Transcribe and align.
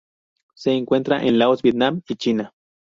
Se 0.55 0.71
encuentra 0.71 1.21
en 1.23 1.37
Laos, 1.37 1.61
Vietnam 1.61 2.01
y 2.09 2.15
China. 2.15 2.55